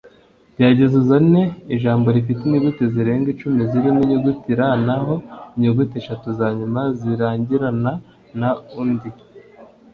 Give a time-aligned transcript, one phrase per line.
[0.55, 1.43] Gerageza uzane
[1.75, 5.13] ijambo rifite inyuguti zirenga icumi zirimo inyuguti R naho
[5.55, 7.91] inyuguti eshatu zanyuma zirangirana
[8.39, 8.49] na
[8.81, 9.01] und